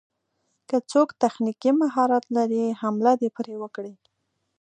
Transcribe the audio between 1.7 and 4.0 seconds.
مهارت لري حمله دې پرې وکړي.